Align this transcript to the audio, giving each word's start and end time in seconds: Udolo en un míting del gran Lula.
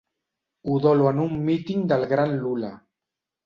Udolo 0.75 1.11
en 1.11 1.21
un 1.27 1.37
míting 1.51 1.87
del 1.95 2.09
gran 2.17 2.35
Lula. 2.43 2.75